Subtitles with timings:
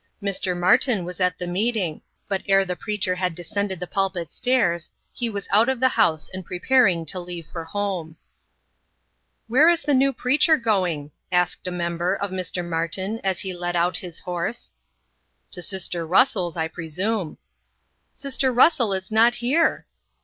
[0.19, 0.57] Mr.
[0.57, 5.29] Martin was at the meeting, but ere the preacher had descended the pulpit stairs, he
[5.29, 8.17] was out of the house and preparing to leave for home.
[9.47, 12.67] "Where is the new preacher going?" asked a member, of Mr.
[12.67, 14.73] Martin, as he led out his horse.
[15.51, 17.37] "To sister Russell's, I presume."
[18.11, 19.85] "Sister Russell is not here."